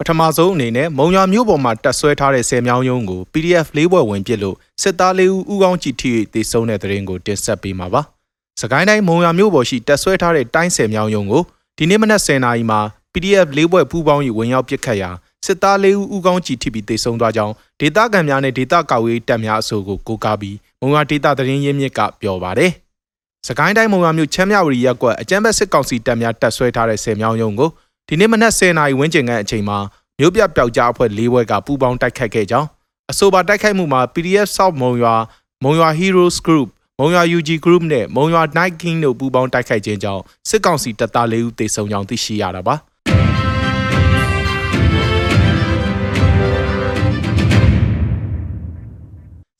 [0.00, 8.02] ပထမဆုံးအနေနဲ့မုံရွာမြို့ပေါ်မှာတက်ဆွဲထားတဲ့ဆယ်မြောင်းယုံကို PDF လေးဘွယ်ဝင်ပစ်လို့စစ်သားလေးဦးဥကောင်းကြည့်ထိတေဆုံးတဲ့တဲ့ရင်ကိုတင်ဆက်ပေးမှာပါ။
[8.60, 11.42] စကိုင်းတိုင်းမုံရွာမြို့ပေါ်ရှိတက်ဆွဲထားတဲ့တိုင်းဆယ်မြောင်းယုံကို
[11.78, 12.80] ဒီနေ့မနက်10:00နာရီမှာ
[13.12, 15.10] PDF လေးဘွယ်ပူးပေါင်း၍ဝင်ရောက်ပစ်ခတ်ရာ
[15.46, 22.72] စစ်သားလေးဦးဥကောင်းကြည့်ထိပြီးတေဆုံးသွားကြောင်းဒေသခံများနဲ့ဒေသကာကွယ်တပ်များအဆိုကိုကိုးကားပြီးမုံရွာဒေသသတင်းရင်းမြစ်ကပြောပါတယ်။
[23.48, 27.70] စကိုင်းတိုင်းမုံရွာမြို့ချမ်းမြဝတီရပ်ကွက်အကြမ်းဖက်စစ်ကောင်စီတပ်များတပ်ဆွဲထားတဲ့ဆယ်မြောင်းယုံကို
[28.08, 29.78] ဒီနေ့မနက်10:00နာရီဝန်းကျင်ကအချိန်မှာ
[30.18, 32.68] မြို့ပြပျောက်ကြားအဖွဲ့၄ဘွဲကပူးပေါင်းတိုက်ခိုက်ခဲ့ကြောင်း
[33.10, 35.14] အဆိုပါတိုက်ခိုက်မှုမှာ PDF South မုံရွာ
[35.64, 42.74] မုံရွာ Heroes Group မုံရွာ UG Group နဲ့မုံရွာ Night King တို့ပူးပေါင်းတိုက်ခိုက်ခြင်းကြောင့်စစ်ကောင်စီတပ်သား၄ဦးသေဆုံးကြောင်းသိရှိရတာပါ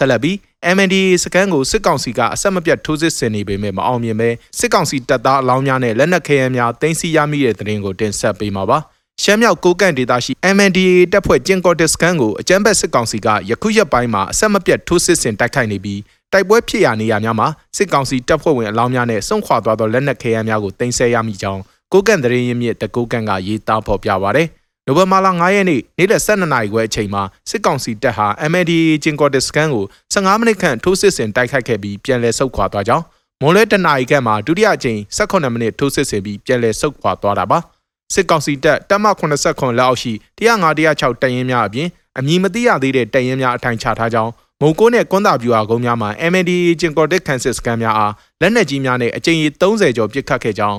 [0.00, 0.36] ဆက်လက်ပြီး
[0.76, 8.78] MNDAA စကန်ကိုစစ်ကောင်စီကအဆက်မပြတ်ထိုးစစ်ဆင်နေပေမဲ့မအောင်မြင်ပဲစစ်ကောင်စီတပ်သားအလောင်းများနဲ့လက်နက်ခဲယမ်းများတင်စီရမိတဲ့တဲ့ရင်ကိုတင်ဆက်ပေးမှာပါ။
[9.22, 16.00] ရှမ်းမြောက်ကိုကန့်ဒေသရှိ MNDAA တပ်ဖွဲ့ကျင်းကော့တက်စကန်ကိုအကြမ်းဖက်စစ်ကောင်စီကယခုရက်ပိုင်းမှာအဆက်မပြတ်ထိုးစစ်ဆင်တိုက်ခိုက်နေပြီး
[16.32, 21.62] တိုက်ပွဲဖြစ်ရာနေရာများမှာစစ်ကောင်စီတပ်ဖွဲ့ဝင်အလောင်းများနဲ့စုံခွာသွားသောလက်နက်ခဲယမ်းများကိုတင်ဆက်ရမိကြောင်း
[21.92, 24.42] ကိုကန့်သတင်းရင်းမြစ်တကူကန့်ကရေးသားဖော်ပြပါဗျ။
[24.86, 33.04] နိုဝင်ဘာလ9ရက်နေ့နေ့လယ်12နာရီခွဲအချိန်မှာစစ်ကောင်စီတပ်ဟာ MNDAA ကျင်းကော့တက်စကန်ကို15မိနစ်ခန့်ထိုးစစ်ဆင်တိုက်ခိုက်ခဲ့ပြီးပြန်လည်ဆုတ်ခွာသွားကြောင်း
[33.40, 37.58] မွန်လဲတနာရီခန့်မှာဒုတိယအကြိမ်18မိနစ်ထိုးစစ်ဆင်ပြီးပြန်လည်ဆုတ်ခွာသွားတာပါ။
[38.14, 39.06] စစ်ကောင်စီတပ်တပ်မ
[39.40, 50.78] 89လက်အောက်ရှိ105 106တပ်ရင်းများအပြင်အမည်မသိရသေးတဲ့တပ်ရင်းများအထိုင်ချထားကြောင်းမုံကိုးနဲ့ကွန်းတာပြူဟာကုန်းများမှာ MNDA ကျင်ကော်တစ်ကန်စစ်စကန်များအားလက်နက်ကြီးများနဲ့အကြိမ်ကြီး30ကျော်ပစ်ခတ်ခဲ့ကြောင်း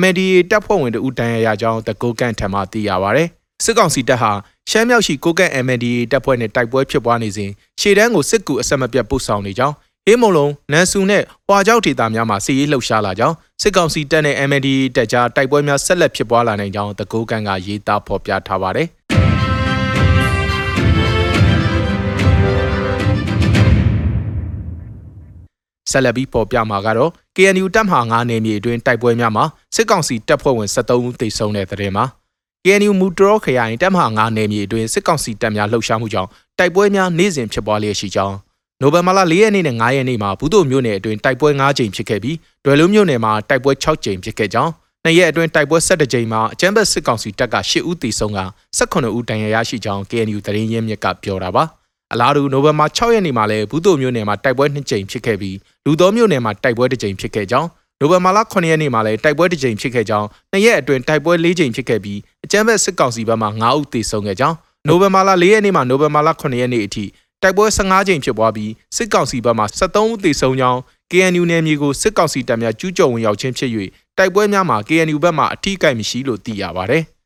[0.00, 3.22] MNDA တပ်ဖွဲ့ဝင်တို့တန်ရရကြောင်းတကူကန်ထံမှသိရပါဗျ။
[3.64, 4.32] စစ်ကောင်စီတပ်ဟာ
[4.70, 7.50] ရှမ်းမြောက်ရှိကိုကန့် MNDA တပ်ဖွဲ့နဲ့တိုက်ပွဲဖြစ်ပွားနေစဉ်
[7.80, 9.74] ရှေ့တန်းကိုစစ်ကူအဆက်မပြတ်ပို့ဆောင်နေကြောင်း
[10.06, 18.88] အေးမုံလုံးနန်ဆူနဲ့ဟွာကြောက်ဒေသများမှာစီးရေးလှုပ်ရှားလာကြောင်းစစ်ကောင်စီတပ်နဲ့ MND တပ်ကြားတိုက်ပွဲများဆက်လက်ဖြစ်ပွားလာနိုင်ကြောင်းတကူကန်ကရေးသားဖော်ပြထားပါတယ်
[25.90, 29.44] ဆက်လက်ပြီးပေါ်ပြမှာကတော့ KNU တပ်မဟာ9နယ်မြေအတွင်းတိုက်ပွဲများမှာ
[29.74, 32.06] စစ်ကောင်စီတပ်ဖွဲ့ဝင်73ဦးသေဆုံးတဲ့တဲ့တင်မှာ
[32.66, 36.28] KNU မူတရောခရိုင်တပ်မဟာ9နယ်မြေအတွင်းစစ်ကောင်စီတပ်များလှုပ်ရှားမှုကြောင့်
[36.58, 38.36] တိုက်ပွဲများနေ့စဉ်ဖြစ်ပွားလျက်ရှိကြောင်း
[38.80, 44.70] နိုဝင်ဘာလ၄ရက်နေ့နဲ့၅ရက်နေ့မှာဘူးတို့မြို့နယ်အတွင်းတိုက်ပွဲ၅ကြိမ်ဖြစ်ခဲ့ပြီးဒွယ်လုံးမြို့နယ်မှာတိုက်ပွဲ6ကြိမ်ဖြစ်ခဲ့ကြောင်း
[45.04, 48.40] နှစ်ရက်အတွင်းတိုက်ပွဲ17ကြိမ်မှာအကြမ်းဖက်စစ်ကောင်စီတပ်က10ဦးသေဆုံးက
[48.78, 51.64] 18ဦးဒဏ်ရာရရှိကြောင်း KNU သတင်းရင်းမြစ်ကပြောတာပါ
[52.12, 57.68] အလားတူနိုဝင်ဘာ6ရက်နေ့မှာလည်းဘူးတို့မြို့နယ်မှာတိုက်ပွဲ2ကြိမ်ဖြစ်ခဲ့ပြီးလူတော်မြို့နယ်မှာတိုက်ပွဲ1ကြိမ်ဖြစ်ခဲ့ကြောင်း
[58.00, 64.56] နိုဝင်ဘာလ9ရက်နေ့မှာလည်းတိုက်ပွဲ1ကြိမ်ဖြစ်ခဲ့ကြောင်းနှစ်ရက်အတွင်းတိုက်ပွဲ4ကြိမ်ဖြစ်ခဲ့ပြီးအ ကြမ်းဖက်စစ်ကောင်စီဘက်မှ9ဦးသေဆုံးခဲ့ကြောင်း
[64.88, 67.04] နိုဝင်ဘာလ4ရက်နေ့မှနိုဝင်ဘာလ9ရက်နေ့အထိ
[67.42, 70.80] တိုက်ပွဲ15ကြိမ်ဖြစ်ပွားပြီးစစ်ကောင်စီဘက်မှ73ဦးသေဆုံးကြောင်း
[71.10, 73.70] KNU နယ်မြေကိုစစ်ကောင်စီတပ်များကျူးကျော်ဝင်ရောက်ခြင်းဖြစ်၍
[74.18, 76.98] တိုက်ပွဲများမှာ KNU ဘက်မှအထီးကိုက်မရှိလို့သိရပါဗျ။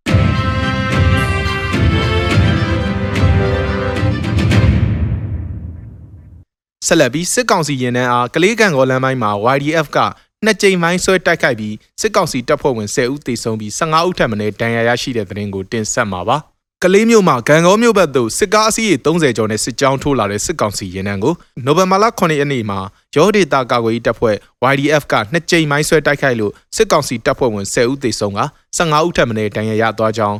[6.86, 9.98] ဆက်လက်ပြီးစစ်ကောင်စီရင်နှန်းအားကလေးကန်ကောလမ်းပိုင်းမှာ YDF က
[10.46, 16.38] နှစ်ကြိမ်မိုင်းဆွဲတိုက်ခိုက်ပြီးစစ်ကောင်စီတပ်ဖွဲ့ဝင်10ဦးသေဆုံးပြီး15ဦးထပ်မံဒဏ်ရာရရှိတဲ့တဲ့ရင်ကိုတင်ဆက်မှာပါ။
[16.84, 22.78] ကလေးမျိုးမှာဂံကောမြို့ဘက်သို့စစ်ကားအစီးရေ30ကျော်နဲ့စစ်ကြောင်းထိုးလာတဲ့စစ်ကောင်စီရင်နှန်းကိုနိုဝင်ဘာလ9ရက်နေ့မှာ
[23.16, 24.36] ရောဒေတာကာကွယ်ရေးတပ်ဖွဲ့
[24.72, 28.40] YDF ကနှစ်ကြိမ်မိုင်းဆွဲတိုက်ခိုက်လို့စစ်ကောင်စီတပ်ဖွဲ့ဝင်10ဦးသေဆုံးက
[28.78, 30.36] 15ဦးထပ်မံဒဏ်ရာရသွားကြောင်း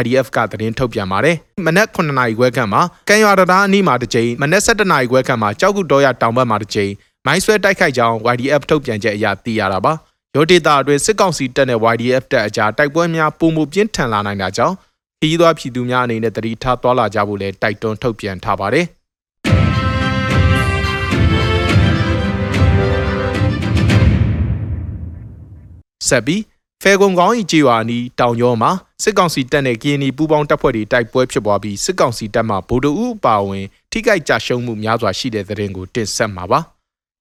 [0.00, 1.36] YDF ကသတင်းထုတ်ပြန်ပါတယ်။
[1.66, 6.92] မနက်9နာရီခွဲခန့်မှာကံရွာတရားအနီးမှာတစ်ကြိမ်မနက်7နာရီခွဲခန့်မှာကြောက်ကုတော်ရတောင်ဘက်မှာတစ်ကြိမ်
[7.26, 9.92] မိုင်းဆွဲတိုက်ခိုက်ကြောင်း YDF ထုတ်ပြန်ချက်အရသိရတာပါ။
[10.34, 14.74] ရောဒေတာအတွင်းစစ်ကောင်စီတပ်နဲ့ YDF တပ်အကြားတိုက်ပွဲများပုံမှုပြင်းထန်လာနိုင်တာကြောင့်
[15.20, 18.86] ခီးသွားပြည်သူများအနေနဲ့တတိထားသွားလာကြဖို့လည်းတိုက်တွန်းထုတ်ပြန်ထားပါတယ်
[26.08, 26.42] ဆက်ပြီး
[26.82, 28.70] ဖဲကုံကောင်းဤကြေးဝါနီတောင်ကျောမှာ
[29.02, 36.75] စစ်ကောင်စီတပ်နဲ့ကရင်နီပူးပေါင်းတပ်ဖွဲ့တွေတိုက်ပွဲဖြစ်ပွားပြီးစစ်ကောင်စီတပ်မှဗိုလ်တအုပ်ပါဝင် ထိခိုက်ကြရှုံးမှုများစွာရှိတဲ့တဲ့ရင်ကိုတင်ဆက်မှာပါ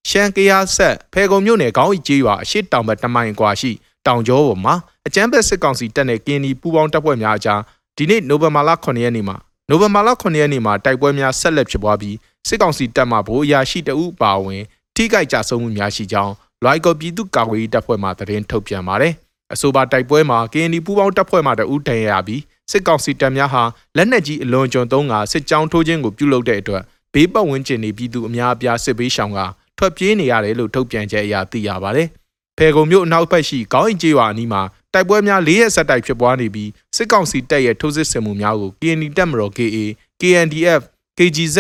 [0.10, 3.72] ရှမ်းကရဆက်ဖဲကုံမြို့နယ်ကောင်းဤကြေးဝါအရှိတောင်ဘက်တမိုင်ကွာရှိ
[4.06, 4.76] တောင်ကျောပေါ်မှာ
[5.08, 7.62] အကြမ်းဖက်စစ်ကောင်စီတပ်နဲ့ကရင်နီပူးပေါင်းတပ်ဖွဲ့များအကြား
[7.98, 9.38] ဒီနေ့နိုဝင်ဘာလ9ရက်နေ့မှာ
[9.70, 12.16] နိုဝင်ဘာလ9ရက်နေ့မှာတိုက်ပွဲများဆက်လက်ဖြစ်ပွားပြီး
[12.48, 14.62] စစ်ကောင်စီတပ်မှဗိုလ်အရာရှိတအုပ်ပါဝင်
[14.96, 19.14] ထိခိုက်ကြဆုံးမှုများရှိကြောင်းလွိုက်ကောပြည်သူ့ကာကွယ်ရေးတပ်ဖွဲ့မှသတင်းထုတ်ပြန်ပါတယ်။
[19.54, 22.42] အဆိုပါတိုက်ပွဲမှာ KND ပူးပေါင်းတပ်ဖွဲ့မှတအုပ်တန်ရပြီး
[22.72, 23.64] စစ်ကောင်စီတပ်များဟာ
[23.98, 29.40] လက်နက်ကြီးအလွန်ကျွံသုံးကစစ်ကြောင်းထိုးခြင်းကိုပြုလုပ်တဲ့အတွက်ဘေးပတ်ဝန်းကျင်နေပြည်သူအများအပြားစစ်ဘေးရှောင်က
[29.78, 32.08] ထွက်ပြေးနေရတယ်လို့ထုတ်ပြန်ချက်အရသိရပါတယ်။
[32.58, 34.62] ဖေကုံမြို့အနောက်ဘက်ရှိကောင်းရင်ကျေးရွာအနီးမှာ
[34.94, 39.78] တိုက်ပွဲများ၄ရက်ဆက်တိုက်ဖြစ်ပွားနေပြီးစစ်ကောင်စီတပ်ရဲ့ထိုးစစ်ဆင်မှုများကို KND တပ်မတော် KA
[40.22, 40.82] KNDF
[41.18, 41.58] KGZ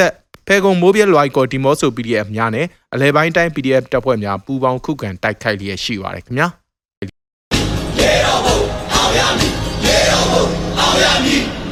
[0.48, 6.48] ဖေကုံမိုးပြဲလွိုင်ကော်ဒီမော့ဆို PDF များနဲ့အလဲပိုင်းတိုင်း PDF တပ်ဖွဲ့များပူးပေါင်းခုခံတိုက်ခိုက်လျက်ရှိပါတယ်ခင်ဗျာ
[8.00, 8.58] ရေတော်ဘုံ
[8.94, 9.54] အောင်ရမည်
[9.86, 10.46] ရေတော်ဘုံ
[10.80, 11.65] အောင်ရမည်